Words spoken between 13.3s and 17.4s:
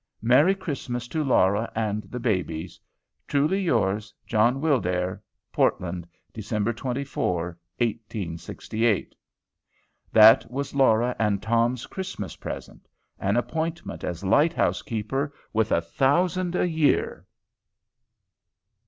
appointment as light house keeper, with a thousand a year!